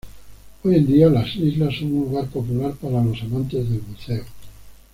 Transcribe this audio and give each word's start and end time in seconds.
Hoy 0.63 0.77
en 0.77 0.87
día 0.87 1.11
las 1.11 1.35
islas 1.35 1.75
son 1.77 1.89
un 1.93 1.99
lugar 2.09 2.25
popular 2.25 2.73
para 2.81 3.03
los 3.03 3.21
amantes 3.21 3.69
del 3.69 3.81
buceo. 3.81 4.23